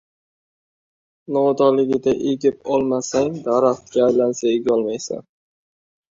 [1.35, 5.21] •Novdaligida egib olmasang, daraxtga aylansa egolmaysan.